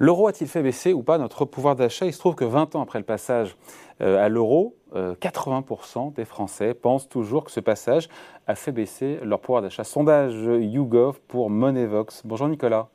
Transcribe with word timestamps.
L'euro 0.00 0.28
a-t-il 0.28 0.48
fait 0.48 0.62
baisser 0.62 0.92
ou 0.92 1.02
pas 1.02 1.18
notre 1.18 1.44
pouvoir 1.44 1.74
d'achat? 1.74 2.06
Il 2.06 2.12
se 2.12 2.20
trouve 2.20 2.36
que 2.36 2.44
20 2.44 2.76
ans 2.76 2.82
après 2.82 3.00
le 3.00 3.04
passage 3.04 3.56
euh, 4.00 4.24
à 4.24 4.28
l'euro, 4.28 4.76
80% 4.94 6.08
euh, 6.08 6.10
des 6.12 6.24
Français 6.24 6.72
pensent 6.72 7.08
toujours 7.08 7.42
que 7.42 7.50
ce 7.50 7.58
passage 7.58 8.08
a 8.46 8.54
fait 8.54 8.70
baisser 8.70 9.18
leur 9.24 9.40
pouvoir 9.40 9.60
d'achat. 9.60 9.82
Sondage 9.82 10.34
YouGov 10.34 11.18
pour 11.26 11.50
Moneyvox. 11.50 12.22
Bonjour 12.24 12.46
Nicolas. 12.46 12.88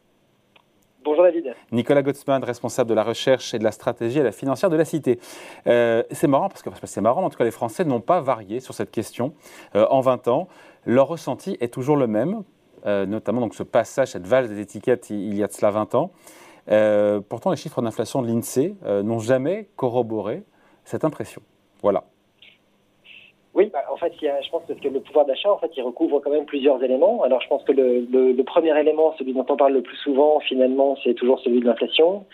Bonjour 1.04 1.24
David. 1.24 1.54
Nicolas 1.74 2.04
Gottsman, 2.04 2.42
responsable 2.42 2.89
de 2.89 2.96
la 2.96 3.04
recherche 3.04 3.54
et 3.54 3.60
de 3.60 3.66
la 3.66 3.74
stratégie 3.74 4.22
à 4.22 4.24
la 4.24 4.32
financière 4.32 4.70
de 4.70 4.78
la 4.78 4.86
Cité. 4.86 5.20
Euh, 5.68 6.04
c'est 6.10 6.28
marrant 6.28 6.48
parce 6.48 6.62
que 6.62 6.70
c'est 6.86 7.02
marrant, 7.02 7.22
en 7.26 7.30
tout 7.30 7.38
cas 7.38 7.44
les 7.44 7.52
Français 7.52 7.84
n'ont 7.84 8.00
pas 8.00 8.22
varié 8.22 8.62
sur 8.62 8.74
cette 8.74 8.92
question 8.92 9.34
en 9.76 10.00
20 10.00 10.30
ans. 10.30 10.48
Leur 10.86 11.10
ressenti 11.10 11.58
est 11.59 11.73
toujours 11.73 11.98
le 11.98 12.08
même, 12.08 12.44
notamment 12.85 13.41
donc 13.41 13.55
ce 13.55 13.63
passage, 13.63 14.09
cette 14.12 14.26
valse 14.26 14.48
des 14.48 14.62
étiquettes 14.62 15.09
il 15.09 15.35
y 15.35 15.44
a 15.44 15.48
de 15.48 15.52
cela 15.52 15.70
20 15.72 15.95
ans. 15.95 16.12
Euh, 16.70 17.22
pourtant, 17.27 17.52
les 17.52 17.58
chiffres 17.58 17.81
d'inflation 17.81 18.22
de 18.22 18.27
l'INSEE 18.27 18.76
euh, 18.85 19.04
n'ont 19.04 19.20
jamais 19.20 19.70
corroboré 19.76 20.44
cette 20.85 21.04
impression. 21.04 21.41
Voilà. 21.81 22.05
Oui, 23.55 23.70
bah, 23.71 23.84
en 23.91 23.98
fait, 23.98 24.12
je 24.20 24.49
pense 24.49 24.63
que 24.67 24.88
le 24.88 24.99
pouvoir 24.99 25.25
d'achat, 25.25 25.52
en 25.52 25.59
fait, 25.59 25.70
il 25.77 25.84
recouvre 25.84 26.20
quand 26.20 26.31
même 26.31 26.45
plusieurs 26.45 26.84
éléments. 26.84 27.21
Alors, 27.21 27.39
je 27.39 27.48
pense 27.48 27.63
que 27.63 27.71
le, 27.71 28.41
premier 28.43 28.77
élément, 28.79 29.13
celui 29.20 29.34
dont 29.34 29.45
on 29.48 29.55
parle 29.55 29.73
le 29.73 29.81
plus 29.81 29.98
souvent, 29.98 30.39
finalement, 30.39 30.98
c'est 31.03 31.13
toujours 31.13 31.39
celui 31.39 31.59
de 31.59 31.66
l'inflation. 31.66 32.26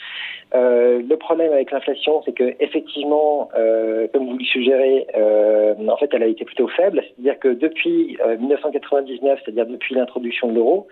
Euh, 0.55 1.01
le 1.07 1.17
problème 1.17 1.51
avec 1.51 1.71
l'inflation, 1.71 2.21
c'est 2.23 2.31
que 2.31 2.55
effectivement, 2.61 3.49
euh, 3.55 4.07
comme 4.13 4.27
vous 4.27 4.37
le 4.37 4.45
suggérez, 4.45 5.07
euh, 5.15 5.75
en 5.87 5.97
fait, 5.97 6.09
elle 6.13 6.23
a 6.23 6.27
été 6.27 6.45
plutôt 6.45 6.69
faible. 6.69 7.03
C'est-à-dire 7.03 7.37
que 7.39 7.49
depuis 7.49 8.17
1999, 8.39 9.39
c'est-à-dire 9.43 9.65
depuis 9.65 9.95
l'introduction 9.95 10.47
de 10.47 10.55
l'euro, 10.55 10.87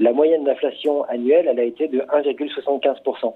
la 0.00 0.12
moyenne 0.12 0.44
d'inflation 0.44 1.04
annuelle, 1.04 1.46
elle 1.48 1.60
a 1.60 1.64
été 1.64 1.86
de 1.86 2.00
1,75%. 2.00 3.34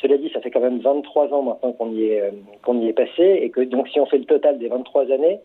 Cela 0.00 0.18
dit, 0.18 0.30
ça 0.32 0.40
fait 0.40 0.50
quand 0.50 0.60
même 0.60 0.78
23 0.78 1.32
ans 1.32 1.42
maintenant 1.42 1.72
qu'on 1.72 1.90
y 1.92 2.04
est 2.04 2.32
qu'on 2.62 2.80
y 2.80 2.88
est 2.88 2.92
passé, 2.92 3.40
et 3.42 3.50
que 3.50 3.60
donc 3.60 3.88
si 3.88 4.00
on 4.00 4.06
fait 4.06 4.18
le 4.18 4.24
total 4.24 4.58
des 4.58 4.68
23 4.68 5.10
années, 5.12 5.40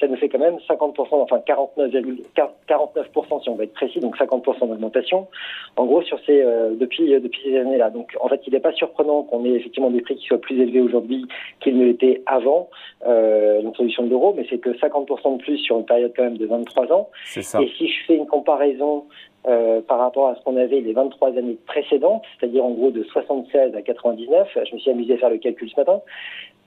ça 0.00 0.06
nous 0.08 0.16
fait 0.16 0.28
quand 0.28 0.38
même 0.38 0.56
50%, 0.68 1.08
enfin 1.10 1.40
49, 1.40 1.90
49% 2.36 3.42
si 3.42 3.48
on 3.48 3.54
veut 3.54 3.64
être 3.64 3.74
précis, 3.74 4.00
donc 4.00 4.16
50% 4.16 4.68
d'augmentation. 4.68 5.28
En 5.76 5.86
gros, 5.86 6.02
sur 6.02 6.18
ces 6.26 6.42
depuis 6.78 7.08
depuis 7.20 7.40
ces 7.44 7.58
années-là. 7.58 7.90
Donc, 7.90 8.16
en 8.20 8.28
fait, 8.28 8.40
il 8.46 8.52
n'est 8.52 8.60
pas 8.60 8.72
surprenant 8.72 9.22
qu'on 9.22 9.44
ait 9.44 9.50
effectivement 9.50 9.90
des 9.90 10.00
prix 10.00 10.16
qui 10.16 10.26
soient 10.26 10.40
plus 10.40 10.60
élevés 10.60 10.80
aujourd'hui 10.80 11.26
qu'ils 11.60 11.78
ne 11.78 11.84
l'étaient 11.84 12.22
avant 12.26 12.68
euh, 13.06 13.60
l'introduction 13.62 14.04
de 14.04 14.10
l'euro, 14.10 14.34
mais 14.36 14.46
c'est 14.48 14.58
que 14.58 14.70
50% 14.70 15.38
de 15.38 15.42
plus 15.42 15.58
sur 15.58 15.78
une 15.78 15.84
période 15.84 16.12
quand 16.16 16.24
même 16.24 16.38
de 16.38 16.46
23 16.46 16.92
ans. 16.92 17.08
Et 17.36 17.42
si 17.42 17.88
je 17.88 18.04
fais 18.06 18.16
une 18.16 18.26
comparaison 18.26 19.04
euh, 19.46 19.80
par 19.82 19.98
rapport 19.98 20.28
à 20.28 20.36
ce 20.36 20.42
qu'on 20.42 20.56
avait 20.56 20.80
les 20.80 20.92
23 20.92 21.36
années 21.36 21.58
précédentes, 21.66 22.22
c'est-à-dire 22.38 22.64
en 22.64 22.70
gros 22.70 22.90
de 22.90 23.02
76 23.04 23.74
à 23.74 23.82
99, 23.82 24.48
je 24.54 24.74
me 24.74 24.78
suis 24.80 24.90
amusé 24.90 25.14
à 25.14 25.18
faire 25.18 25.30
le 25.30 25.38
calcul 25.38 25.68
ce 25.68 25.78
matin, 25.78 26.00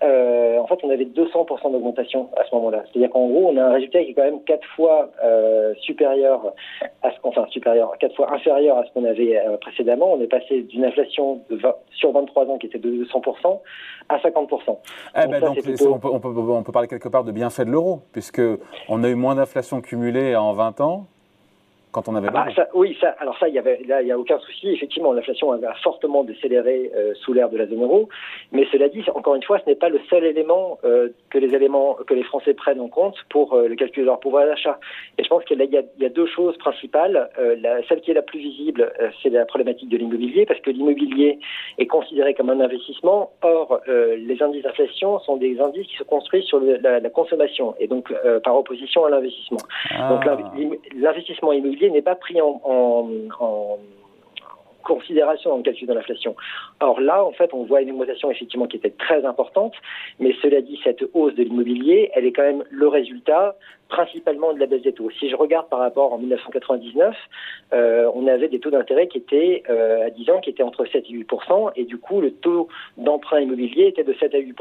euh, 0.03 0.59
en 0.59 0.67
fait, 0.67 0.77
on 0.83 0.89
avait 0.89 1.05
200% 1.05 1.71
d'augmentation 1.71 2.29
à 2.37 2.43
ce 2.45 2.53
moment-là. 2.55 2.83
C'est-à-dire 2.85 3.09
qu'en 3.09 3.27
gros, 3.27 3.49
on 3.49 3.57
a 3.57 3.63
un 3.63 3.73
résultat 3.73 4.03
qui 4.03 4.11
est 4.11 4.13
quand 4.13 4.23
même 4.23 4.43
quatre 4.43 4.67
fois 4.75 5.09
euh, 5.23 5.73
supérieur 5.81 6.53
à 7.01 7.11
ce 7.11 7.17
enfin 7.23 7.45
supérieur, 7.49 7.91
quatre 7.99 8.15
fois 8.15 8.31
inférieur 8.31 8.77
à 8.77 8.85
ce 8.85 8.91
qu'on 8.93 9.05
avait 9.05 9.37
euh, 9.37 9.57
précédemment. 9.57 10.13
On 10.13 10.21
est 10.21 10.27
passé 10.27 10.61
d'une 10.61 10.85
inflation 10.85 11.41
de 11.49 11.59
sur 11.91 12.11
23 12.11 12.45
ans 12.45 12.57
qui 12.57 12.67
était 12.67 12.77
de 12.77 13.05
200% 13.05 13.59
à 14.09 14.17
50%. 14.17 14.77
Eh 15.15 15.27
ben, 15.27 15.39
donc, 15.39 15.57
on, 15.57 15.99
peut, 15.99 16.09
on, 16.11 16.19
peut, 16.19 16.29
on 16.29 16.63
peut 16.63 16.71
parler 16.71 16.87
quelque 16.87 17.09
part 17.09 17.23
de 17.23 17.31
bienfait 17.31 17.65
de 17.65 17.71
l'euro, 17.71 18.01
puisque 18.11 18.41
on 18.89 19.03
a 19.03 19.09
eu 19.09 19.15
moins 19.15 19.35
d'inflation 19.35 19.81
cumulée 19.81 20.35
en 20.35 20.53
20 20.53 20.81
ans 20.81 21.07
quand 21.97 22.11
on 22.11 22.15
avait 22.15 22.29
ah 22.31 22.47
Oui, 22.75 22.95
ça, 23.01 23.15
alors 23.19 23.35
ça, 23.39 23.47
il 23.47 23.55
y 23.55 23.57
avait, 23.57 23.81
là, 23.87 24.03
il 24.03 24.05
n'y 24.05 24.11
a 24.11 24.19
aucun 24.19 24.37
souci. 24.37 24.69
Effectivement, 24.69 25.13
l'inflation 25.13 25.51
a 25.51 25.73
fortement 25.81 26.23
décéléré 26.23 26.91
euh, 26.95 27.13
sous 27.15 27.33
l'ère 27.33 27.49
de 27.49 27.58
la 27.58 27.65
zone 27.65 27.81
euro. 27.81 28.08
Mais 28.52 28.67
cela 28.71 28.87
dit, 28.87 29.03
encore 29.15 29.33
une 29.33 29.41
fois, 29.41 29.58
ce 29.65 29.67
n'est 29.67 29.75
pas 29.75 29.89
le 29.89 29.99
seul 30.07 30.23
élément 30.23 30.77
euh, 30.83 31.09
que 31.31 31.39
les 31.39 31.55
éléments 31.55 31.95
que 32.05 32.13
les 32.13 32.21
Français 32.21 32.53
prennent 32.53 32.81
en 32.81 32.87
compte 32.87 33.15
pour 33.31 33.53
euh, 33.53 33.67
le 33.67 33.75
calcul 33.75 34.03
de 34.03 34.05
leur 34.09 34.19
pouvoir 34.19 34.45
d'achat. 34.45 34.80
Et 35.17 35.23
je 35.23 35.27
pense 35.27 35.43
qu'il 35.45 35.59
y, 35.59 36.03
y, 36.03 36.05
a 36.05 36.09
deux 36.09 36.27
choses 36.27 36.55
principales. 36.57 37.30
La, 37.37 37.81
celle 37.87 38.02
qui 38.02 38.11
est 38.11 38.13
la 38.13 38.21
plus 38.21 38.39
visible, 38.39 38.91
c'est 39.23 39.30
la 39.30 39.45
problématique 39.45 39.89
de 39.89 39.97
l'immobilier, 39.97 40.45
parce 40.45 40.59
que 40.59 40.69
l'immobilier 40.69 41.39
est 41.80 41.87
considéré 41.87 42.36
comme 42.36 42.52
un 42.52 42.59
investissement. 42.59 43.31
Or, 43.41 43.81
les 43.87 44.43
indices 44.43 44.63
d'inflation 44.63 45.19
sont 45.21 45.37
des 45.37 45.59
indices 45.59 45.87
qui 45.87 45.97
se 45.97 46.03
construisent 46.03 46.45
sur 46.45 46.59
la, 46.59 46.99
la, 46.99 47.09
consommation 47.09 47.73
et 47.80 47.87
donc 47.87 48.13
par 48.43 48.55
opposition 48.55 49.05
à 49.05 49.09
l'investissement. 49.09 49.57
Ah. 49.89 50.09
Donc 50.09 50.25
l'investissement 50.95 51.53
immobilier 51.53 51.86
n'est 51.92 52.02
pas 52.02 52.15
pris 52.15 52.42
en, 52.42 52.61
en, 52.64 53.77
considération 54.83 55.49
dans 55.49 55.58
le 55.58 55.64
calcul 55.64 55.87
de 55.87 55.93
l'inflation. 55.93 56.36
Or 56.80 57.02
là, 57.02 57.23
en 57.23 57.33
fait, 57.33 57.53
on 57.53 57.64
voit 57.65 57.81
une 57.81 57.92
augmentation 57.92 58.31
effectivement 58.31 58.67
qui 58.67 58.77
était 58.77 58.92
très 58.92 59.25
importante, 59.25 59.73
mais 60.20 60.33
cela 60.42 60.61
dit, 60.61 60.80
cette 60.83 61.03
hausse 61.14 61.36
de 61.36 61.43
l'immobilier, 61.43 62.09
elle 62.14 62.25
est 62.25 62.31
quand 62.31 62.43
même 62.43 62.64
le 62.70 62.87
résultat 62.87 63.58
principalement 63.89 64.53
de 64.53 64.59
la 64.59 64.65
baisse 64.65 64.81
des 64.81 64.93
taux. 64.93 65.09
Si 65.20 65.30
je 65.30 65.36
regarde 65.36 65.70
par 65.70 65.80
rapport 65.80 66.14
en 66.14 66.17
1999, 66.17 67.15
euh, 67.73 68.11
on 68.14 68.27
avait 68.27 68.48
des 68.48 68.59
taux 68.59 68.70
d'intérêt 68.70 69.08
qui 69.08 69.20
étaient 69.20 69.64
euh, 69.70 70.08
à 70.08 70.09
10 70.09 70.30
ans 70.30 70.39
qui 70.39 70.49
étaient 70.49 70.64
entre 70.64 70.86
7 70.86 71.05
et 71.09 71.14
8% 71.14 71.71
et 71.75 71.86
du 71.86 71.98
coup 71.98 72.21
le 72.21 72.31
taux 72.31 72.67
d'emprunt 72.98 73.39
immobilier 73.39 73.87
était 73.87 74.03
de 74.03 74.14
7 74.14 74.36
à 74.36 74.37
8 74.39 74.55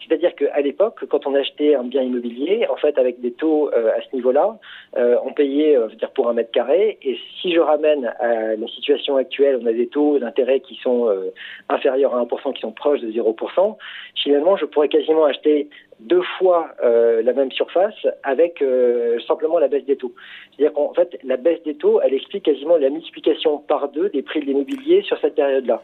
C'est-à-dire 0.00 0.34
qu'à 0.34 0.60
l'époque, 0.60 1.04
quand 1.08 1.26
on 1.26 1.34
achetait 1.34 1.74
un 1.74 1.84
bien 1.84 2.02
immobilier, 2.02 2.66
en 2.68 2.76
fait 2.76 2.98
avec 2.98 3.20
des 3.20 3.32
taux 3.32 3.70
euh, 3.72 3.90
à 3.96 4.00
ce 4.02 4.14
niveau-là, 4.14 4.58
euh, 4.96 5.16
on 5.24 5.32
payait 5.32 5.76
euh, 5.76 5.88
dire 5.88 6.10
pour 6.10 6.28
un 6.28 6.32
mètre 6.32 6.50
carré. 6.50 6.98
Et 7.02 7.18
si 7.40 7.54
je 7.54 7.60
ramène 7.60 8.06
à 8.20 8.56
la 8.56 8.66
situation 8.68 9.16
actuelle, 9.16 9.58
on 9.62 9.66
a 9.66 9.72
des 9.72 9.88
taux 9.88 10.18
d'intérêt 10.18 10.60
qui 10.60 10.76
sont 10.76 11.08
inférieurs 11.68 12.14
à 12.14 12.24
1% 12.24 12.54
qui 12.54 12.60
sont 12.60 12.72
proches 12.72 13.00
de 13.00 13.10
0% 13.10 13.76
Finalement, 14.22 14.56
je 14.56 14.66
pourrais 14.66 14.88
quasiment 14.88 15.24
acheter 15.24 15.68
deux 16.00 16.22
fois 16.38 16.68
euh, 16.82 17.22
la 17.22 17.32
même 17.32 17.52
surface 17.52 17.94
avec 18.22 18.62
euh, 18.62 19.18
simplement 19.26 19.58
la 19.58 19.68
baisse 19.68 19.84
des 19.84 19.96
taux. 19.96 20.12
C'est-à-dire 20.56 20.72
qu'en 20.74 20.92
fait, 20.94 21.18
la 21.22 21.36
baisse 21.36 21.62
des 21.64 21.74
taux, 21.74 22.00
elle 22.00 22.14
explique 22.14 22.44
quasiment 22.44 22.76
la 22.76 22.90
multiplication 22.90 23.58
par 23.58 23.88
deux 23.88 24.08
des 24.08 24.22
prix 24.22 24.40
de 24.40 24.46
l'immobilier 24.46 25.02
sur 25.02 25.18
cette 25.20 25.34
période-là. 25.34 25.82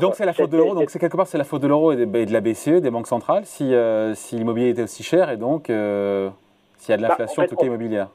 donc 0.00 0.14
c'est 0.14 0.26
la 0.26 0.32
faute 0.32 0.50
de 0.50 0.56
l'euro. 0.56 0.74
Donc 0.74 0.90
c'est 0.90 0.98
quelque 0.98 1.16
part 1.16 1.26
c'est 1.26 1.38
la 1.38 1.44
faute 1.44 1.62
de 1.62 1.68
l'euro 1.68 1.92
et, 1.92 1.96
de 1.96 2.32
la 2.32 2.40
BCE, 2.40 2.80
des 2.80 2.90
banques 2.90 3.06
centrales, 3.06 3.44
si, 3.46 3.74
euh, 3.74 4.14
si 4.14 4.36
l'immobilier 4.36 4.70
était 4.70 4.82
aussi 4.82 5.02
cher 5.02 5.30
et 5.30 5.36
donc 5.36 5.66
s'il 5.66 6.90
y 6.90 6.92
a 6.92 6.96
de 6.96 7.02
bah, 7.02 7.08
l'inflation, 7.08 7.42
en, 7.42 7.46
tout 7.46 7.56
cas 7.56 7.66
immobilière. 7.66 8.08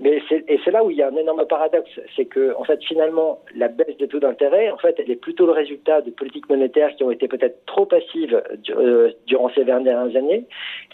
Mais 0.00 0.20
et 0.30 0.58
c'est 0.64 0.70
là 0.72 0.82
où 0.84 0.90
il 0.90 0.96
y 0.96 1.02
a 1.02 1.08
un 1.08 1.16
énorme 1.16 1.46
paradoxe, 1.46 2.00
c'est 2.16 2.24
que 2.24 2.54
en 2.56 2.64
fait 2.64 2.82
finalement 2.82 3.40
la 3.54 3.68
baisse 3.68 3.96
des 3.98 4.08
taux 4.08 4.18
d'intérêt, 4.18 4.70
en 4.70 4.78
fait, 4.78 4.96
elle 4.98 5.10
est 5.10 5.16
plutôt 5.16 5.46
le 5.46 5.52
résultat 5.52 6.00
de 6.00 6.10
politiques 6.10 6.48
monétaires 6.48 6.94
qui 6.96 7.04
ont 7.04 7.12
été 7.12 7.28
peut-être 7.28 7.64
trop 7.66 7.86
passives 7.86 8.42
euh, 8.70 9.12
durant 9.26 9.50
ces 9.50 9.64
dernières 9.64 10.16
années. 10.16 10.46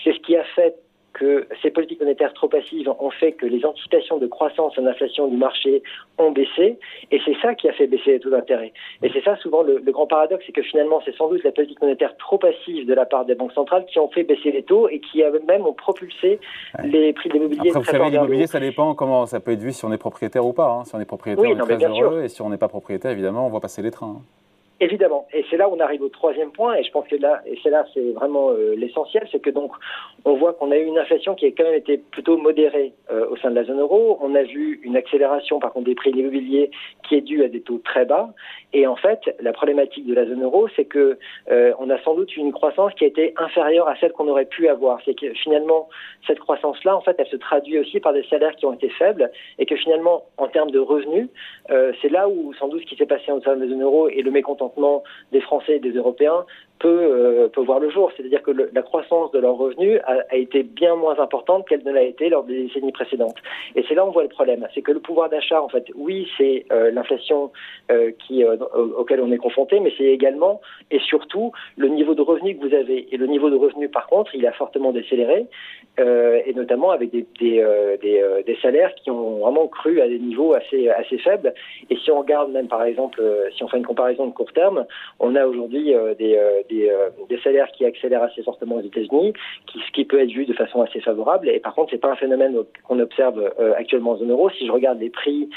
C'est 0.04 0.12
ce 0.12 0.18
qui 0.20 0.36
a 0.36 0.44
fait 0.44 0.76
que 1.12 1.46
ces 1.62 1.70
politiques 1.70 2.00
monétaires 2.00 2.32
trop 2.34 2.48
passives 2.48 2.88
ont 2.98 3.10
fait 3.10 3.32
que 3.32 3.46
les 3.46 3.64
anticipations 3.64 4.18
de 4.18 4.26
croissance 4.26 4.76
et 4.78 4.82
d'inflation 4.82 5.28
du 5.28 5.36
marché 5.36 5.82
ont 6.18 6.30
baissé, 6.30 6.78
et 7.10 7.20
c'est 7.24 7.36
ça 7.42 7.54
qui 7.54 7.68
a 7.68 7.72
fait 7.72 7.86
baisser 7.86 8.12
les 8.12 8.20
taux 8.20 8.30
d'intérêt. 8.30 8.72
Et 9.02 9.10
c'est 9.12 9.22
ça 9.22 9.36
souvent 9.36 9.62
le, 9.62 9.80
grand 9.90 10.06
paradoxe, 10.06 10.44
c'est 10.46 10.52
que 10.52 10.62
finalement 10.62 11.00
c'est 11.04 11.14
sans 11.16 11.28
doute 11.28 11.42
la 11.42 11.52
politique 11.52 11.80
monétaire 11.80 12.16
trop 12.16 12.38
passive 12.38 12.86
de 12.86 12.94
la 12.94 13.06
part 13.06 13.24
des 13.24 13.34
banques 13.34 13.52
centrales 13.52 13.86
qui 13.86 13.98
ont 13.98 14.08
fait 14.08 14.22
baisser 14.22 14.52
les 14.52 14.62
taux 14.62 14.88
et 14.88 15.00
qui 15.00 15.22
même 15.46 15.66
ont 15.66 15.72
propulsé 15.72 16.38
les 16.84 17.12
prix 17.12 17.28
de 17.28 17.34
l'immobilier. 17.34 17.70
Après, 17.70 17.80
vous 17.80 17.84
savez, 17.84 18.10
l'immobilier, 18.10 18.46
ça 18.46 18.60
dépend 18.60 18.94
comment 18.94 19.26
ça 19.26 19.40
peut 19.40 19.52
être 19.52 19.60
vu 19.60 19.72
si 19.72 19.84
on 19.84 19.92
est 19.92 19.98
propriétaire 19.98 20.46
ou 20.46 20.52
pas. 20.52 20.70
Hein. 20.70 20.84
Si 20.84 20.94
on 20.94 21.00
est 21.00 21.04
propriétaire, 21.04 21.44
on 21.44 21.68
est 21.68 21.76
très 21.76 21.84
heureux, 21.84 22.22
et 22.24 22.28
si 22.28 22.42
on 22.42 22.50
n'est 22.50 22.58
pas 22.58 22.68
propriétaire, 22.68 23.10
évidemment, 23.10 23.46
on 23.46 23.50
voit 23.50 23.60
passer 23.60 23.82
les 23.82 23.90
trains. 23.90 24.18
Hein. 24.18 24.39
Évidemment. 24.82 25.26
Et 25.34 25.44
c'est 25.50 25.58
là 25.58 25.68
où 25.68 25.74
on 25.74 25.80
arrive 25.80 26.00
au 26.02 26.08
troisième 26.08 26.52
point, 26.52 26.74
et 26.74 26.82
je 26.82 26.90
pense 26.90 27.06
que 27.06 27.16
là, 27.16 27.42
et 27.44 27.58
c'est 27.62 27.68
là, 27.68 27.84
c'est 27.92 28.12
vraiment 28.12 28.52
euh, 28.52 28.74
l'essentiel, 28.74 29.28
c'est 29.30 29.38
que 29.38 29.50
donc, 29.50 29.72
on 30.24 30.32
voit 30.36 30.54
qu'on 30.54 30.70
a 30.70 30.78
eu 30.78 30.84
une 30.84 30.96
inflation 30.96 31.34
qui 31.34 31.44
a 31.44 31.48
quand 31.48 31.64
même 31.64 31.74
été 31.74 31.98
plutôt 31.98 32.38
modérée 32.38 32.94
euh, 33.10 33.28
au 33.28 33.36
sein 33.36 33.50
de 33.50 33.56
la 33.56 33.64
zone 33.64 33.78
euro. 33.78 34.18
On 34.22 34.34
a 34.34 34.42
vu 34.42 34.80
une 34.82 34.96
accélération, 34.96 35.58
par 35.58 35.74
contre, 35.74 35.84
des 35.84 35.94
prix 35.94 36.12
de 36.12 36.16
l'immobilier 36.16 36.70
qui 37.06 37.14
est 37.14 37.20
due 37.20 37.44
à 37.44 37.48
des 37.48 37.60
taux 37.60 37.78
très 37.84 38.06
bas. 38.06 38.30
Et 38.72 38.86
en 38.86 38.96
fait, 38.96 39.36
la 39.40 39.52
problématique 39.52 40.06
de 40.06 40.14
la 40.14 40.24
zone 40.24 40.42
euro, 40.42 40.66
c'est 40.74 40.86
que 40.86 41.18
euh, 41.50 41.74
on 41.78 41.90
a 41.90 41.98
sans 42.02 42.14
doute 42.14 42.34
une 42.38 42.52
croissance 42.52 42.94
qui 42.94 43.04
a 43.04 43.08
été 43.08 43.34
inférieure 43.36 43.86
à 43.86 43.96
celle 43.96 44.12
qu'on 44.12 44.28
aurait 44.28 44.46
pu 44.46 44.66
avoir. 44.68 44.98
C'est 45.04 45.14
que 45.14 45.34
finalement, 45.34 45.90
cette 46.26 46.38
croissance-là, 46.38 46.96
en 46.96 47.02
fait, 47.02 47.16
elle 47.18 47.26
se 47.26 47.36
traduit 47.36 47.78
aussi 47.78 48.00
par 48.00 48.14
des 48.14 48.24
salaires 48.30 48.56
qui 48.56 48.64
ont 48.64 48.72
été 48.72 48.88
faibles, 48.88 49.30
et 49.58 49.66
que 49.66 49.76
finalement, 49.76 50.22
en 50.38 50.48
termes 50.48 50.70
de 50.70 50.78
revenus, 50.78 51.28
c'est 51.68 52.08
là 52.08 52.28
où 52.28 52.52
sans 52.54 52.68
doute 52.68 52.80
ce 52.82 52.86
qui 52.86 52.96
s'est 52.96 53.06
passé 53.06 53.30
au 53.30 53.40
sein 53.40 53.56
de 53.56 53.64
la 53.64 53.68
zone 53.68 53.82
euro 53.82 54.08
et 54.08 54.22
le 54.22 54.30
mécontentement 54.30 54.69
des 55.32 55.40
Français 55.40 55.76
et 55.76 55.80
des 55.80 55.92
Européens 55.92 56.44
peut, 56.80 57.48
peut 57.52 57.60
voir 57.60 57.78
le 57.78 57.90
jour. 57.90 58.10
C'est-à-dire 58.16 58.42
que 58.42 58.50
la 58.50 58.82
croissance 58.82 59.30
de 59.32 59.38
leurs 59.38 59.56
revenus 59.56 60.00
a, 60.04 60.36
été 60.36 60.62
bien 60.62 60.96
moins 60.96 61.18
importante 61.18 61.68
qu'elle 61.68 61.84
ne 61.84 61.92
l'a 61.92 62.02
été 62.02 62.28
lors 62.28 62.44
des 62.44 62.64
décennies 62.64 62.92
précédentes. 62.92 63.36
Et 63.76 63.84
c'est 63.88 63.94
là 63.94 64.04
où 64.04 64.08
on 64.08 64.10
voit 64.10 64.24
le 64.24 64.28
problème. 64.28 64.66
C'est 64.74 64.82
que 64.82 64.92
le 64.92 65.00
pouvoir 65.00 65.28
d'achat, 65.28 65.62
en 65.62 65.68
fait, 65.68 65.84
oui, 65.94 66.28
c'est 66.36 66.66
l'inflation 66.92 67.52
qui 68.18 68.44
auquel 68.44 69.20
on 69.20 69.30
est 69.30 69.38
confronté, 69.38 69.78
mais 69.80 69.92
c'est 69.96 70.04
également 70.04 70.60
et 70.90 70.98
surtout 70.98 71.52
le 71.76 71.88
niveau 71.88 72.14
de 72.14 72.22
revenu 72.22 72.56
que 72.56 72.66
vous 72.66 72.74
avez. 72.74 73.12
Et 73.14 73.16
le 73.16 73.26
niveau 73.26 73.50
de 73.50 73.56
revenu, 73.56 73.88
par 73.88 74.06
contre, 74.06 74.34
il 74.34 74.46
a 74.46 74.52
fortement 74.52 74.92
décéléré, 74.92 75.46
et 75.98 76.52
notamment 76.54 76.90
avec 76.90 77.10
des, 77.10 78.56
salaires 78.62 78.94
qui 78.96 79.10
ont 79.10 79.38
vraiment 79.38 79.68
cru 79.68 80.00
à 80.00 80.08
des 80.08 80.18
niveaux 80.18 80.54
assez, 80.54 81.18
faibles. 81.18 81.54
Et 81.88 81.96
si 81.96 82.10
on 82.10 82.20
regarde 82.20 82.50
même, 82.52 82.68
par 82.68 82.82
exemple, 82.84 83.20
euh, 83.20 83.48
si 83.56 83.62
on 83.62 83.68
fait 83.68 83.78
une 83.78 83.86
comparaison 83.86 84.26
de 84.26 84.32
court 84.32 84.52
terme, 84.52 84.86
on 85.18 85.34
a 85.34 85.46
aujourd'hui 85.46 85.94
euh, 85.94 86.14
des, 86.14 86.36
euh, 86.36 86.62
des, 86.70 86.92
des, 87.28 87.38
salaires 87.40 87.70
qui 87.72 87.84
accélèrent 87.84 88.22
assez 88.22 88.42
fortement 88.42 88.76
aux 88.76 88.80
États-Unis, 88.82 89.32
ce 89.72 89.92
qui 89.92 90.04
peut 90.04 90.20
être 90.20 90.30
vu 90.30 90.46
de 90.46 90.52
façon 90.52 90.82
assez 90.82 91.00
favorable. 91.00 91.48
Et 91.48 91.60
par 91.60 91.74
contre, 91.74 91.90
c'est 91.90 91.98
pas 91.98 92.12
un 92.12 92.16
phénomène 92.16 92.56
qu'on 92.84 92.98
observe 92.98 93.52
actuellement 93.76 94.12
en 94.12 94.16
zone 94.16 94.30
euro. 94.30 94.50
Si 94.50 94.66
je 94.66 94.72
regarde 94.72 95.00
les 95.00 95.10
prix 95.10 95.48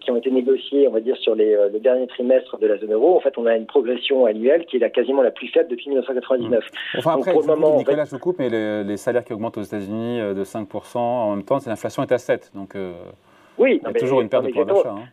qui 0.00 0.10
ont 0.10 0.16
été 0.16 0.30
négociés, 0.30 0.88
on 0.88 0.92
va 0.92 1.00
dire, 1.00 1.16
sur 1.16 1.34
les, 1.34 1.56
le 1.72 1.78
dernier 1.78 2.06
trimestre 2.06 2.58
de 2.58 2.66
la 2.66 2.78
zone 2.78 2.92
euro, 2.92 3.16
en 3.16 3.20
fait, 3.20 3.36
on 3.38 3.46
a 3.46 3.56
une 3.56 3.66
progression 3.66 4.26
annuelle 4.26 4.66
qui 4.66 4.76
est 4.76 4.80
la, 4.80 4.90
quasiment 4.90 5.22
la 5.22 5.30
plus 5.30 5.48
faible 5.48 5.68
depuis 5.68 5.88
1999. 5.88 6.64
Mmh. 6.64 6.98
Enfin, 6.98 7.14
après, 7.14 7.32
pour 7.32 7.42
le 7.42 7.46
moment, 7.48 7.76
Nicolas, 7.76 8.04
je 8.04 8.10
vous 8.10 8.18
coupe, 8.18 8.38
mais 8.38 8.48
les, 8.48 8.84
les 8.84 8.96
salaires 8.96 9.24
qui 9.24 9.32
augmentent 9.32 9.58
aux 9.58 9.62
États-Unis 9.62 10.20
de 10.34 10.44
5%, 10.44 10.98
en 10.98 11.36
même 11.36 11.44
temps, 11.44 11.58
l'inflation 11.66 12.02
est 12.02 12.12
à 12.12 12.16
7%. 12.16 12.54
Donc, 12.54 12.74
oui, 13.58 13.80
il 13.82 13.86
y 13.86 13.90
a 13.90 13.92
toujours 13.98 14.20
une 14.20 14.28
perte 14.28 14.44
de 14.44 14.50
pouvoir 14.50 14.66
d'achat. 14.66 14.90
Hein. 14.90 15.08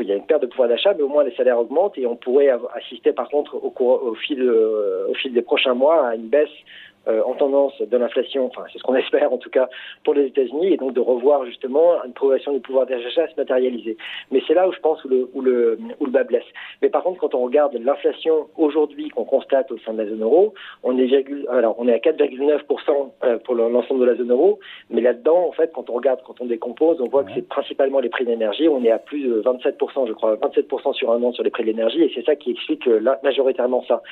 Il 0.00 0.08
y 0.08 0.12
a 0.12 0.16
une 0.16 0.24
perte 0.24 0.42
de 0.42 0.46
pouvoir 0.46 0.68
d'achat, 0.68 0.94
mais 0.94 1.02
au 1.02 1.08
moins 1.08 1.22
les 1.22 1.34
salaires 1.34 1.58
augmentent 1.58 1.98
et 1.98 2.06
on 2.06 2.16
pourrait 2.16 2.48
assister 2.74 3.12
par 3.12 3.28
contre 3.28 3.54
au, 3.54 3.70
cours, 3.70 4.02
au, 4.02 4.14
fil, 4.14 4.42
au 4.42 5.14
fil 5.14 5.32
des 5.34 5.42
prochains 5.42 5.74
mois 5.74 6.08
à 6.08 6.14
une 6.14 6.28
baisse 6.28 6.48
euh, 6.48 6.91
en 7.06 7.34
tendance 7.34 7.80
de 7.80 7.96
l'inflation, 7.96 8.46
enfin 8.46 8.64
c'est 8.72 8.78
ce 8.78 8.82
qu'on 8.82 8.94
espère 9.04 9.32
en 9.32 9.38
tout 9.38 9.50
cas 9.50 9.68
pour 10.04 10.14
les 10.14 10.26
États-Unis, 10.26 10.74
et 10.74 10.76
donc 10.76 10.94
de 10.94 11.00
revoir 11.00 11.44
justement 11.46 12.02
une 12.04 12.12
progression 12.12 12.52
du 12.52 12.60
pouvoir 12.60 12.86
d'achat 12.86 13.28
se 13.28 13.36
matérialiser. 13.36 13.96
Mais 14.30 14.42
c'est 14.46 14.54
là 14.54 14.68
où 14.68 14.72
je 14.72 14.78
pense 14.80 15.04
où 15.04 15.08
le, 15.08 15.28
où 15.34 15.40
le, 15.40 15.78
où 16.00 16.06
le 16.06 16.10
bas 16.10 16.24
blesse. 16.24 16.44
Mais 16.80 16.88
par 16.88 17.02
contre, 17.02 17.20
quand 17.20 17.34
on 17.34 17.42
regarde 17.42 17.74
l'inflation 17.74 18.48
aujourd'hui 18.56 19.08
qu'on 19.10 19.24
constate 19.24 19.70
au 19.70 19.78
sein 19.78 19.92
de 19.92 20.02
la 20.02 20.08
zone 20.08 20.22
euro, 20.22 20.54
on 20.82 20.98
est, 20.98 21.12
alors, 21.48 21.76
on 21.78 21.88
est 21.88 21.94
à 21.94 21.98
4,9% 21.98 23.10
euh, 23.24 23.38
pour 23.38 23.54
l'ensemble 23.54 24.00
de 24.00 24.06
la 24.06 24.14
zone 24.16 24.30
euro, 24.30 24.58
mais 24.90 25.00
là-dedans, 25.00 25.46
en 25.48 25.52
fait, 25.52 25.72
quand 25.74 25.90
on 25.90 25.94
regarde, 25.94 26.20
quand 26.26 26.40
on 26.40 26.46
décompose, 26.46 27.00
on 27.00 27.08
voit 27.08 27.24
que 27.24 27.32
c'est 27.34 27.48
principalement 27.48 28.00
les 28.00 28.08
prix 28.08 28.24
de 28.24 28.30
l'énergie. 28.30 28.68
On 28.68 28.84
est 28.84 28.90
à 28.90 28.98
plus 28.98 29.22
de 29.22 29.42
27%, 29.42 30.06
je 30.06 30.12
crois, 30.12 30.36
27% 30.36 30.94
sur 30.94 31.10
un 31.12 31.22
an 31.22 31.32
sur 31.32 31.44
les 31.44 31.50
prix 31.50 31.62
de 31.62 31.68
l'énergie, 31.68 32.02
et 32.02 32.12
c'est 32.14 32.24
ça 32.24 32.36
qui 32.36 32.50
explique 32.52 32.86
euh, 32.88 33.00
majoritairement 33.22 33.84
ça. 33.86 34.02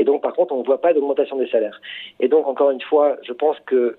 Et 0.00 0.04
donc, 0.04 0.22
par 0.22 0.32
contre, 0.32 0.54
on 0.54 0.60
ne 0.60 0.64
voit 0.64 0.80
pas 0.80 0.94
d'augmentation 0.94 1.36
des 1.36 1.46
salaires. 1.48 1.78
Et 2.20 2.28
donc, 2.28 2.48
encore 2.48 2.70
une 2.70 2.80
fois, 2.80 3.18
je 3.22 3.34
pense 3.34 3.56
que 3.66 3.98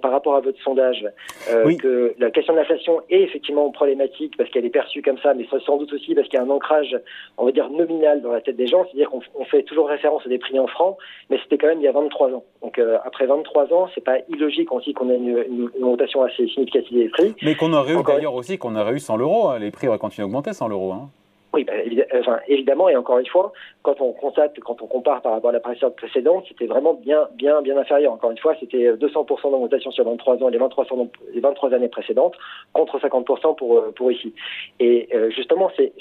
par 0.00 0.10
rapport 0.10 0.34
à 0.34 0.40
votre 0.40 0.60
sondage, 0.62 1.06
euh, 1.50 1.76
que 1.76 2.14
la 2.18 2.30
question 2.30 2.54
de 2.54 2.58
l'inflation 2.58 3.02
est 3.10 3.22
effectivement 3.22 3.70
problématique 3.70 4.36
parce 4.36 4.50
qu'elle 4.50 4.64
est 4.64 4.70
perçue 4.70 5.02
comme 5.02 5.18
ça, 5.18 5.34
mais 5.34 5.46
sans 5.64 5.76
doute 5.76 5.92
aussi 5.92 6.14
parce 6.14 6.28
qu'il 6.28 6.38
y 6.38 6.42
a 6.42 6.44
un 6.44 6.50
ancrage, 6.50 6.96
on 7.38 7.44
va 7.44 7.52
dire, 7.52 7.70
nominal 7.70 8.20
dans 8.20 8.32
la 8.32 8.40
tête 8.40 8.56
des 8.56 8.66
gens. 8.66 8.84
C'est-à-dire 8.84 9.10
qu'on 9.10 9.44
fait 9.44 9.62
toujours 9.62 9.88
référence 9.88 10.22
à 10.26 10.28
des 10.28 10.38
prix 10.38 10.58
en 10.58 10.66
francs, 10.66 10.96
mais 11.30 11.38
c'était 11.42 11.58
quand 11.58 11.68
même 11.68 11.78
il 11.80 11.84
y 11.84 11.88
a 11.88 11.92
23 11.92 12.32
ans. 12.32 12.44
Donc 12.62 12.78
euh, 12.78 12.98
après 13.04 13.26
23 13.26 13.72
ans, 13.72 13.88
c'est 13.94 14.04
pas 14.04 14.18
illogique 14.28 14.72
aussi 14.72 14.92
qu'on 14.92 15.10
ait 15.10 15.16
une, 15.16 15.44
une, 15.48 15.70
augmentation 15.82 16.22
assez 16.22 16.48
significative 16.48 16.98
des 16.98 17.08
prix. 17.08 17.34
Mais 17.42 17.54
qu'on 17.54 17.72
aurait 17.72 17.94
eu 17.94 18.02
d'ailleurs 18.02 18.34
aussi 18.34 18.58
qu'on 18.58 18.76
aurait 18.76 18.94
eu 18.94 19.00
sans 19.00 19.16
l'euro. 19.16 19.48
Hein. 19.48 19.58
Les 19.60 19.70
prix 19.70 19.88
auraient 19.88 19.98
continué 19.98 20.24
à 20.24 20.26
augmenter 20.26 20.52
sans 20.52 20.68
l'euro. 20.68 20.92
Hein. 20.92 21.10
Oui, 21.54 21.62
ben, 21.62 22.04
enfin, 22.18 22.40
évidemment, 22.48 22.88
et 22.88 22.96
encore 22.96 23.20
une 23.20 23.28
fois, 23.28 23.52
quand 23.82 24.00
on 24.00 24.10
constate, 24.12 24.58
quand 24.58 24.82
on 24.82 24.88
compare 24.88 25.22
par 25.22 25.30
rapport 25.30 25.50
à 25.50 25.52
la 25.52 25.60
période 25.60 25.94
précédente, 25.94 26.44
c'était 26.48 26.66
vraiment 26.66 26.94
bien, 26.94 27.28
bien, 27.36 27.62
bien 27.62 27.76
inférieur. 27.76 28.12
Encore 28.12 28.32
une 28.32 28.38
fois, 28.38 28.56
c'était 28.58 28.92
200% 28.92 29.50
d'augmentation 29.52 29.92
sur 29.92 30.04
23 30.04 30.42
ans, 30.42 30.48
les 30.48 30.58
23, 30.58 30.84
les 31.32 31.38
23 31.38 31.72
années 31.72 31.88
précédentes, 31.88 32.34
contre 32.72 32.98
50% 32.98 33.54
pour, 33.54 33.78
euh, 33.78 33.92
pour 33.94 34.10
ici. 34.10 34.34
Et 34.80 35.08
euh, 35.14 35.30
justement, 35.30 35.70
c'est 35.76 35.92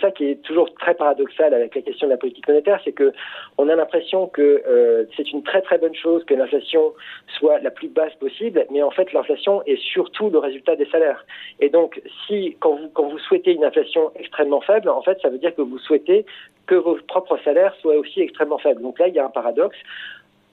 ça 0.00 0.12
qui 0.12 0.26
est 0.26 0.42
toujours 0.42 0.72
très 0.74 0.94
paradoxal 0.94 1.52
avec 1.52 1.74
la 1.74 1.82
question 1.82 2.06
de 2.06 2.12
la 2.12 2.16
politique 2.16 2.46
monétaire, 2.46 2.80
c'est 2.84 2.92
que 2.92 3.12
on 3.58 3.68
a 3.68 3.74
l'impression 3.74 4.28
que 4.28 4.62
euh, 4.64 5.06
c'est 5.16 5.32
une 5.32 5.42
très 5.42 5.62
très 5.62 5.78
bonne 5.78 5.96
chose 5.96 6.22
que 6.22 6.34
l'inflation 6.34 6.92
soit 7.36 7.58
la 7.58 7.72
plus 7.72 7.88
basse 7.88 8.14
possible, 8.20 8.64
mais 8.70 8.84
en 8.84 8.92
fait, 8.92 9.12
l'inflation 9.12 9.60
est 9.66 9.80
surtout 9.82 10.30
le 10.30 10.38
résultat 10.38 10.76
des 10.76 10.86
salaires. 10.86 11.26
Et 11.58 11.68
donc, 11.68 12.00
si 12.28 12.56
quand 12.60 12.78
vous 12.96 13.18
souhaitez 13.18 13.54
une 13.54 13.64
inflation 13.64 14.12
extrêmement 14.14 14.60
faible 14.60 14.83
en 14.88 15.02
fait, 15.02 15.18
ça 15.22 15.28
veut 15.28 15.38
dire 15.38 15.54
que 15.54 15.62
vous 15.62 15.78
souhaitez 15.78 16.26
que 16.66 16.74
vos 16.74 16.96
propres 17.06 17.38
salaires 17.44 17.74
soient 17.80 17.96
aussi 17.96 18.20
extrêmement 18.20 18.58
faibles. 18.58 18.82
Donc 18.82 18.98
là, 18.98 19.08
il 19.08 19.14
y 19.14 19.18
a 19.18 19.24
un 19.24 19.30
paradoxe. 19.30 19.76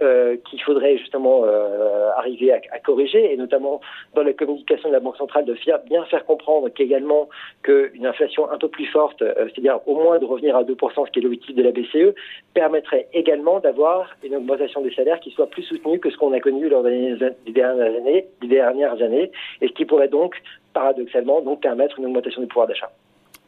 Euh, 0.01 0.35
qu'il 0.49 0.59
faudrait 0.63 0.97
justement 0.97 1.41
euh, 1.43 2.09
arriver 2.17 2.51
à, 2.51 2.79
corriger, 2.79 3.31
et 3.31 3.37
notamment 3.37 3.81
dans 4.15 4.23
la 4.23 4.33
communication 4.33 4.89
de 4.89 4.93
la 4.93 4.99
Banque 4.99 5.17
centrale, 5.17 5.45
de 5.45 5.55
bien 5.87 6.03
faire 6.05 6.25
comprendre 6.25 6.69
qu'également 6.69 7.29
qu'une 7.61 8.07
inflation 8.07 8.49
un 8.49 8.57
peu 8.57 8.67
plus 8.67 8.87
forte, 8.87 9.21
euh, 9.21 9.33
c'est-à-dire 9.37 9.79
au 9.85 9.93
moins 9.93 10.17
de 10.17 10.25
revenir 10.25 10.55
à 10.55 10.63
2%, 10.63 11.05
ce 11.05 11.11
qui 11.11 11.19
est 11.19 11.21
l'objectif 11.21 11.55
de 11.55 11.61
la 11.61 11.71
BCE, 11.71 12.15
permettrait 12.55 13.09
également 13.13 13.59
d'avoir 13.59 14.09
une 14.23 14.35
augmentation 14.37 14.81
des 14.81 14.91
salaires 14.95 15.19
qui 15.19 15.29
soit 15.29 15.45
plus 15.45 15.61
soutenue 15.61 15.99
que 15.99 16.09
ce 16.09 16.17
qu'on 16.17 16.33
a 16.33 16.39
connu 16.39 16.67
lors 16.67 16.81
des 16.81 17.15
dernières 17.49 17.95
années, 17.95 18.25
des 18.41 18.47
dernières 18.47 18.99
années, 19.03 19.31
et 19.61 19.67
ce 19.67 19.73
qui 19.73 19.85
pourrait 19.85 20.07
donc 20.07 20.33
paradoxalement 20.73 21.41
donc 21.41 21.61
permettre 21.61 21.99
une 21.99 22.07
augmentation 22.07 22.41
du 22.41 22.47
pouvoir 22.47 22.65
d'achat. 22.65 22.91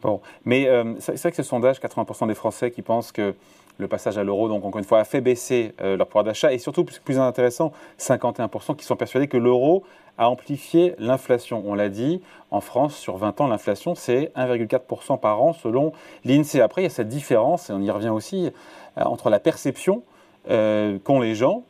Bon, 0.03 0.19
mais 0.43 0.67
euh, 0.67 0.95
c'est 0.99 1.17
vrai 1.17 1.31
que 1.31 1.37
ce 1.37 1.43
sondage, 1.43 1.79
80% 1.79 2.27
des 2.27 2.35
Français 2.35 2.71
qui 2.71 2.81
pensent 2.81 3.13
que 3.13 3.33
le 3.77 3.87
passage 3.87 4.17
à 4.17 4.23
l'euro, 4.23 4.49
donc 4.49 4.65
encore 4.65 4.79
une 4.79 4.85
fois, 4.85 4.99
a 4.99 5.05
fait 5.05 5.21
baisser 5.21 5.73
euh, 5.81 5.95
leur 5.95 6.07
pouvoir 6.07 6.25
d'achat, 6.25 6.51
et 6.51 6.57
surtout, 6.59 6.83
plus, 6.83 7.17
intéressant, 7.17 7.71
51% 7.99 8.75
qui 8.75 8.83
sont 8.83 8.97
persuadés 8.97 9.27
que 9.27 9.37
l'euro 9.37 9.83
a 10.17 10.29
amplifié 10.29 10.93
l'inflation. 10.99 11.63
On 11.65 11.73
l'a 11.73 11.87
dit, 11.87 12.21
en 12.51 12.59
France, 12.59 12.95
sur 12.97 13.15
20 13.15 13.39
ans, 13.39 13.47
l'inflation, 13.47 13.95
c'est 13.95 14.31
1,4% 14.35 15.19
par 15.19 15.41
an 15.41 15.53
selon 15.53 15.93
l'INSEE. 16.25 16.59
Après, 16.59 16.81
il 16.81 16.83
y 16.83 16.87
a 16.87 16.91
cette 16.91 17.07
différence, 17.07 17.69
et 17.69 17.73
on 17.73 17.81
y 17.81 17.89
revient 17.89 18.09
aussi, 18.09 18.51
euh, 18.97 19.03
entre 19.03 19.29
la 19.29 19.39
perception 19.39 20.03
qu'ont 20.45 21.21
les 21.21 21.35
gens, 21.35 21.63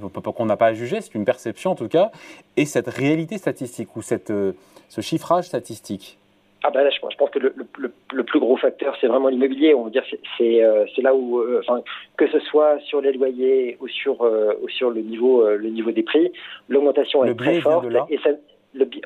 qu'on 0.00 0.46
n'a 0.46 0.56
pas 0.56 0.66
à 0.66 0.74
juger, 0.74 1.00
c'est 1.00 1.14
une 1.14 1.24
perception 1.24 1.70
en 1.70 1.74
tout 1.76 1.86
cas, 1.86 2.10
et 2.56 2.66
cette 2.66 2.88
réalité 2.88 3.38
statistique, 3.38 3.94
ou 3.94 4.02
ce 4.02 4.54
chiffrage 5.00 5.44
statistique. 5.44 6.18
Ah 6.66 6.70
ben 6.72 6.82
là, 6.82 6.90
je, 6.90 6.98
pense 7.16 7.30
que 7.30 7.38
le, 7.38 7.54
le, 7.78 7.92
le 8.12 8.24
plus 8.24 8.40
gros 8.40 8.56
facteur, 8.56 8.96
c'est 9.00 9.06
vraiment 9.06 9.28
l'immobilier. 9.28 9.72
On 9.72 9.84
va 9.84 9.90
dire, 9.90 10.02
c'est 10.36 10.64
euh, 10.64 10.84
là 10.98 11.14
où, 11.14 11.38
euh, 11.38 11.60
enfin, 11.60 11.80
que 12.16 12.26
ce 12.26 12.40
soit 12.40 12.80
sur 12.80 13.00
les 13.00 13.12
loyers 13.12 13.76
ou 13.80 13.86
sur 13.86 14.22
euh, 14.22 14.52
ou 14.60 14.68
sur 14.68 14.90
le 14.90 15.00
niveau 15.00 15.48
le 15.48 15.68
niveau 15.68 15.92
des 15.92 16.02
prix, 16.02 16.32
l'augmentation 16.68 17.24
est 17.24 17.36
très 17.36 17.60
forte. 17.60 17.86
Et 18.10 18.18
ça, 18.18 18.30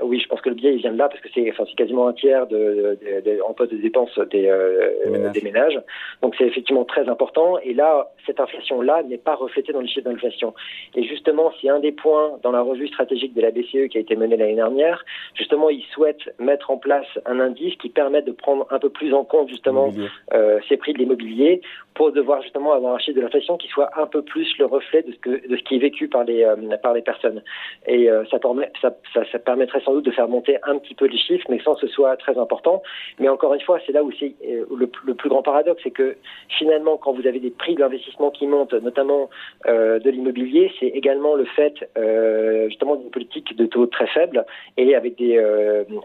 oui, 0.02 0.20
je 0.20 0.28
pense 0.28 0.40
que 0.40 0.48
le 0.48 0.54
biais 0.54 0.74
il 0.74 0.80
vient 0.80 0.92
de 0.92 0.98
là 0.98 1.08
parce 1.08 1.20
que 1.20 1.28
c'est 1.34 1.50
enfin, 1.50 1.64
quasiment 1.76 2.08
un 2.08 2.12
tiers 2.12 2.46
de, 2.46 2.98
de, 3.00 3.20
de, 3.20 3.40
en 3.42 3.52
poste 3.52 3.72
de 3.72 3.78
dépenses 3.78 4.18
des, 4.30 4.46
euh, 4.46 5.30
des, 5.32 5.40
ménages. 5.42 5.80
Donc 6.22 6.34
c'est 6.36 6.44
effectivement 6.44 6.84
très 6.84 7.08
important. 7.08 7.58
Et 7.62 7.74
là, 7.74 8.10
cette 8.26 8.40
inflation-là 8.40 9.02
n'est 9.04 9.18
pas 9.18 9.34
reflétée 9.34 9.72
dans 9.72 9.80
le 9.80 9.86
chiffre 9.86 10.08
d'inflation. 10.08 10.54
Et 10.94 11.04
justement, 11.04 11.52
c'est 11.60 11.68
un 11.68 11.80
des 11.80 11.92
points 11.92 12.38
dans 12.42 12.52
la 12.52 12.62
revue 12.62 12.88
stratégique 12.88 13.34
de 13.34 13.40
la 13.40 13.50
BCE 13.50 13.88
qui 13.90 13.98
a 13.98 14.00
été 14.00 14.16
menée 14.16 14.36
l'année 14.36 14.56
dernière. 14.56 15.04
Justement, 15.34 15.70
ils 15.70 15.84
souhaitent 15.92 16.34
mettre 16.38 16.70
en 16.70 16.78
place 16.78 17.06
un 17.26 17.40
indice 17.40 17.76
qui 17.76 17.88
permette 17.88 18.26
de 18.26 18.32
prendre 18.32 18.66
un 18.70 18.78
peu 18.78 18.90
plus 18.90 19.14
en 19.14 19.24
compte 19.24 19.48
justement 19.48 19.92
euh, 20.32 20.58
ces 20.68 20.76
prix 20.76 20.92
de 20.92 20.98
l'immobilier 20.98 21.60
pour 21.94 22.12
devoir 22.12 22.42
justement 22.42 22.72
avoir 22.72 22.94
un 22.94 22.98
chiffre 22.98 23.16
de 23.16 23.22
l'inflation 23.22 23.56
qui 23.56 23.68
soit 23.68 23.90
un 23.98 24.06
peu 24.06 24.22
plus 24.22 24.48
le 24.58 24.66
reflet 24.66 25.02
de 25.02 25.12
ce, 25.12 25.18
que, 25.18 25.48
de 25.48 25.56
ce 25.56 25.62
qui 25.64 25.76
est 25.76 25.80
vécu 25.80 26.08
par 26.08 26.24
les, 26.24 26.44
euh, 26.44 26.56
par 26.82 26.94
les 26.94 27.02
personnes. 27.02 27.42
Et 27.86 28.08
ça, 28.30 28.38
permet, 28.38 28.70
ça, 28.80 28.94
ça, 29.12 29.22
ça 29.30 29.38
permet 29.38 29.59
permettrait 29.60 29.84
sans 29.84 29.92
doute 29.92 30.06
de 30.06 30.10
faire 30.10 30.28
monter 30.28 30.56
un 30.62 30.78
petit 30.78 30.94
peu 30.94 31.06
les 31.06 31.18
chiffres, 31.18 31.46
mais 31.50 31.60
sans 31.60 31.74
que 31.74 31.80
ce 31.80 31.88
soit 31.88 32.16
très 32.16 32.38
important. 32.38 32.82
Mais 33.18 33.28
encore 33.28 33.52
une 33.54 33.60
fois, 33.60 33.78
c'est 33.86 33.92
là 33.92 34.02
où 34.02 34.10
c'est 34.18 34.34
euh, 34.46 34.64
le, 34.74 34.86
plus 34.86 35.28
grand 35.28 35.42
paradoxe, 35.42 35.80
c'est 35.84 35.90
que 35.90 36.16
finalement, 36.58 36.96
quand 36.96 37.12
vous 37.12 37.26
avez 37.26 37.40
des 37.40 37.50
prix 37.50 37.74
de 37.74 37.80
l'investissement 37.80 38.30
qui 38.30 38.46
montent, 38.46 38.72
notamment 38.72 39.28
euh, 39.66 39.98
de 39.98 40.10
l'immobilier, 40.10 40.72
c'est 40.80 40.86
également 40.86 41.34
le 41.34 41.44
fait 41.44 41.74
euh, 41.98 42.68
justement 42.68 42.96
d'une 42.96 43.10
politique 43.10 43.56
de 43.56 43.66
taux 43.66 43.86
très 43.86 44.06
faible 44.06 44.46
et 44.76 44.94
avec 44.94 45.16
des 45.16 45.38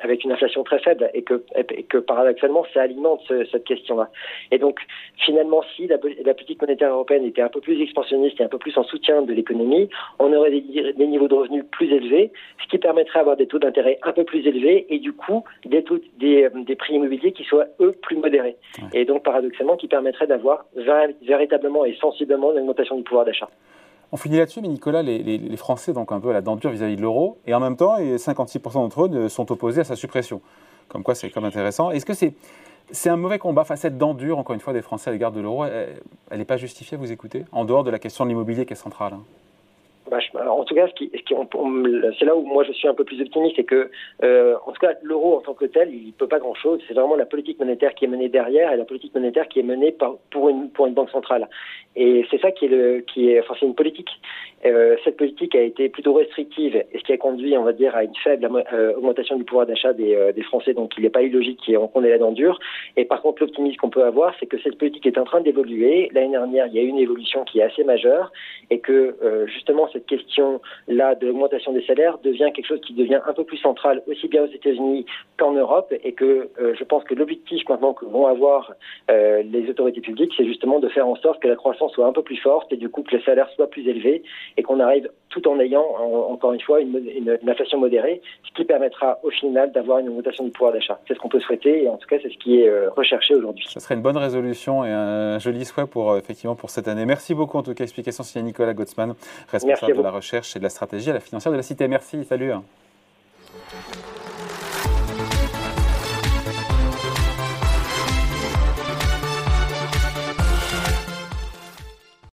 avec 0.02 0.24
une 0.24 0.32
inflation 0.32 0.64
très 0.64 0.80
faible, 0.80 1.10
et 1.14 1.24
que, 1.24 1.98
paradoxalement, 1.98 2.66
ça 2.74 2.82
alimente 2.82 3.22
cette 3.52 3.64
question-là. 3.64 4.10
Et 4.52 4.58
donc, 4.58 4.80
finalement, 5.18 5.62
si 5.76 5.88
la, 5.88 5.98
politique 5.98 6.62
monétaire 6.62 6.92
européenne 6.92 7.26
était 7.26 7.42
un 7.42 7.50
peu 7.50 7.62
plus 7.62 7.82
expansionniste 7.82 8.40
et 8.40 8.44
un 8.44 8.48
peu 8.48 8.58
plus 8.58 8.78
en 8.78 8.84
soutien 8.84 9.22
de 9.22 9.34
l'économie, 9.34 9.90
on 10.20 10.34
aurait 10.34 10.52
des, 10.52 10.94
des 10.94 11.08
niveaux 11.08 11.28
de 11.28 11.34
revenus 11.34 11.64
plus 11.72 11.92
élevés, 11.92 12.32
ce 12.64 12.68
qui 12.70 12.78
permettrait 12.78 13.20
d'avoir 13.20 13.35
des 13.36 13.48
taux 13.48 13.60
d'intérêt 13.60 14.00
un 14.04 14.12
peu 14.12 14.24
plus 14.24 14.46
élevés 14.48 14.86
et 14.90 15.00
du 15.00 15.14
coup 15.14 15.44
des, 15.66 15.84
taux, 15.84 16.00
des, 16.18 16.50
des 16.66 16.76
prix 16.76 16.96
immobiliers 16.96 17.32
qui 17.32 17.44
soient 17.44 17.68
eux 17.80 17.94
plus 18.02 18.18
modérés. 18.18 18.58
Et 18.94 19.06
donc 19.06 19.24
paradoxalement 19.24 19.78
qui 19.78 19.88
permettraient 19.88 20.28
d'avoir 20.28 20.66
véritablement 21.22 21.86
et 21.86 21.96
sensiblement 21.96 22.52
une 22.52 22.60
augmentation 22.60 22.98
du 22.98 23.04
pouvoir 23.04 23.26
d'achat. 23.26 23.50
On 24.12 24.18
finit 24.18 24.38
là-dessus, 24.38 24.62
mais 24.62 24.68
Nicolas, 24.68 25.02
les, 25.02 25.20
les, 25.20 25.58
Français 25.58 25.92
donc 25.92 26.12
un 26.12 26.20
peu 26.20 26.30
à 26.30 26.34
la 26.34 26.42
denture 26.42 26.70
vis-à-vis 26.70 26.96
de 26.96 27.02
l'euro, 27.02 27.38
et 27.48 27.54
en 27.54 27.60
même 27.60 27.76
temps, 27.76 28.00
56% 28.00 28.74
d'entre 28.74 29.06
eux 29.08 29.30
sont 29.30 29.52
opposés 29.52 29.82
à 29.82 29.84
sa 29.84 29.96
suppression. 29.96 30.42
Comme 30.88 31.04
quoi, 31.04 31.16
c'est 31.16 31.30
comme 31.30 31.46
intéressant. 31.46 31.92
Est-ce 31.92 32.06
que 32.06 32.14
c'est 32.14 32.34
C'est 32.92 33.10
un 33.10 33.18
mauvais 33.18 33.40
combat. 33.40 33.64
Enfin, 33.64 33.76
cette 33.76 33.98
dent 33.98 34.14
dure, 34.14 34.38
encore 34.38 34.54
une 34.54 34.62
fois, 34.62 34.74
des 34.74 34.84
Français 34.84 35.10
à 35.10 35.14
l'égard 35.14 35.32
de 35.32 35.42
l'euro, 35.42 35.66
elle 35.66 36.38
n'est 36.38 36.46
pas 36.46 36.58
justifiée, 36.58 36.98
vous 36.98 37.12
écoutez? 37.12 37.44
En 37.52 37.66
dehors 37.66 37.84
de 37.84 37.90
la 37.90 38.00
question 38.00 38.26
de 38.26 38.30
l'immobilier 38.30 38.66
qui 38.66 38.74
est 38.74 38.78
centrale. 38.78 39.14
En 40.12 40.64
tout 40.64 40.76
cas, 40.76 40.88
c'est 40.98 42.26
là 42.26 42.36
où 42.36 42.46
moi 42.46 42.64
je 42.64 42.72
suis 42.74 42.88
un 42.88 42.94
peu 42.94 43.04
plus 43.04 43.20
optimiste, 43.22 43.56
c'est 43.56 43.64
que, 43.64 43.90
euh, 44.24 44.56
en 44.66 44.72
tout 44.72 44.80
cas, 44.80 44.94
l'euro 45.02 45.38
en 45.38 45.42
tant 45.42 45.54
que 45.54 45.66
tel, 45.66 45.94
il 45.94 46.08
ne 46.08 46.12
peut 46.12 46.28
pas 46.28 46.40
grand-chose. 46.40 46.80
C'est 46.88 46.94
vraiment 46.94 47.16
la 47.16 47.26
politique 47.26 47.60
monétaire 47.60 47.96
qui 47.96 48.06
est 48.06 48.08
menée 48.08 48.30
derrière 48.30 48.72
et 48.72 48.78
la 48.78 48.86
politique 48.86 49.14
monétaire 49.16 49.48
qui 49.48 49.60
est 49.60 49.64
menée 49.64 49.92
par, 49.92 50.16
pour, 50.30 50.50
une, 50.50 50.70
pour 50.70 50.86
une 50.86 50.94
banque 50.94 51.10
centrale. 51.10 51.48
Et 51.96 52.26
c'est 52.30 52.42
ça 52.42 52.52
qui 52.52 52.66
est, 52.66 52.70
le, 52.70 53.02
qui 53.02 53.30
est, 53.30 53.40
enfin, 53.40 53.56
c'est 53.60 53.66
une 53.66 53.76
politique. 53.76 54.10
Euh, 54.66 54.96
cette 55.04 55.18
politique 55.18 55.54
a 55.56 55.62
été 55.62 55.90
plutôt 55.90 56.14
restrictive, 56.14 56.76
et 56.76 56.98
ce 56.98 57.04
qui 57.04 57.14
a 57.14 57.18
conduit, 57.18 57.56
on 57.58 57.64
va 57.64 57.74
dire, 57.74 57.96
à 57.96 58.04
une 58.04 58.16
faible 58.24 58.50
euh, 58.74 58.96
augmentation 58.96 59.38
du 59.38 59.44
pouvoir 59.44 59.68
d'achat 59.68 59.94
des, 59.94 60.16
euh, 60.16 60.32
des, 60.32 60.42
Français. 60.42 60.74
Donc, 60.74 60.94
il 60.98 61.04
n'est 61.04 61.10
pas 61.10 61.22
illogique 61.22 61.72
qu'on 61.94 62.04
ait 62.04 62.10
la 62.10 62.18
dent 62.18 62.32
dure. 62.32 62.60
Et 62.98 63.06
par 63.06 63.22
contre, 63.22 63.44
l'optimisme 63.44 63.78
qu'on 63.78 63.90
peut 63.90 64.04
avoir, 64.04 64.34
c'est 64.40 64.46
que 64.48 64.60
cette 64.60 64.78
politique 64.78 65.06
est 65.06 65.18
en 65.18 65.24
train 65.24 65.42
d'évoluer. 65.42 66.10
L'année 66.14 66.32
dernière, 66.32 66.68
il 66.68 66.74
y 66.74 66.80
a 66.80 66.82
eu 66.82 66.88
une 66.88 67.00
évolution 67.00 67.44
qui 67.44 67.60
est 67.60 67.64
assez 67.64 67.84
majeure, 67.84 68.32
et 68.70 68.80
que 68.80 69.16
justement 69.48 69.88
cette 69.94 70.06
question-là 70.06 71.16
de 71.16 71.28
l'augmentation 71.28 71.72
des 71.74 71.84
salaires 71.86 72.18
devient 72.24 72.52
quelque 72.54 72.68
chose 72.68 72.82
qui 72.82 72.94
devient 72.94 73.20
un 73.26 73.34
peu 73.34 73.44
plus 73.44 73.58
central, 73.58 74.02
aussi 74.08 74.28
bien 74.28 74.44
aux 74.44 74.52
États-Unis 74.52 75.06
qu'en 75.38 75.52
Europe, 75.52 75.94
et 76.04 76.14
que 76.14 76.50
je 76.60 76.84
pense 76.84 77.04
que 77.04 77.14
l'objectif 77.14 77.68
maintenant 77.70 77.94
que 77.94 78.06
vont 78.06 78.28
avoir 78.28 78.74
les 79.10 79.70
autorités 79.70 80.02
publiques, 80.02 80.34
c'est 80.36 80.46
justement 80.46 80.80
de 80.80 80.90
faire 80.90 81.08
en 81.08 81.16
sorte 81.16 81.42
que 81.42 81.48
la 81.48 81.56
croissance 81.56 81.85
soit 81.90 82.06
un 82.06 82.14
peu 82.14 82.24
plus 82.24 82.38
forte 82.38 82.72
et 82.72 82.78
du 82.78 82.90
coup 82.90 83.04
que 83.04 83.16
le 83.16 83.22
salaire 83.22 83.50
soit 83.56 83.70
plus 83.70 83.88
élevé 83.88 84.24
et 84.58 84.64
qu'on 84.64 84.80
arrive 84.80 85.10
tout 85.30 85.48
en 85.50 85.60
ayant, 85.60 85.86
encore 86.30 86.54
une 86.54 86.62
fois, 86.62 86.80
une, 86.80 87.38
inflation 87.48 87.78
modérée, 87.78 88.22
ce 88.48 88.54
qui 88.54 88.64
permettra 88.64 89.20
au 89.24 89.30
final 89.30 89.72
d'avoir 89.72 90.00
une 90.00 90.08
augmentation 90.08 90.46
du 90.46 90.52
pouvoir 90.52 90.72
d'achat. 90.72 91.00
C'est 91.08 91.14
ce 91.14 91.20
qu'on 91.20 91.30
peut 91.30 91.42
souhaiter 91.42 91.84
et 91.84 91.90
en 91.90 91.98
tout 91.98 92.08
cas 92.08 92.18
c'est 92.22 92.30
ce 92.30 92.38
qui 92.38 92.62
est 92.62 92.70
euh, 92.70 92.90
recherché 92.96 93.36
aujourd'hui. 93.36 93.66
Ce 93.68 93.80
serait 93.80 93.96
une 93.96 94.02
bonne 94.02 94.18
résolution 94.18 94.86
et 94.86 94.92
un 94.92 95.38
joli 95.40 95.66
souhait 95.66 95.88
pour, 95.88 96.12
euh, 96.12 96.20
effectivement, 96.20 96.56
pour 96.56 96.70
cette 96.70 96.88
année. 96.88 97.06
Merci 97.06 97.34
beaucoup 97.34 97.58
en 97.58 97.64
tout 97.64 97.74
cas. 97.74 97.84
Explication 97.84 98.24
signé 98.24 98.44
Nicolas 98.46 98.74
Gottsman, 98.74 99.14
responsable 99.52 99.98
de 99.98 100.02
la 100.02 100.12
recherche 100.12 100.56
et 100.56 100.60
de 100.60 100.64
la 100.64 100.70
stratégie 100.70 101.10
à 101.10 101.14
la 101.14 101.20
financière 101.20 101.52
de 101.52 101.58
la 101.58 101.64
Cité. 101.64 101.88
Merci, 101.88 102.24
salut. 102.24 102.52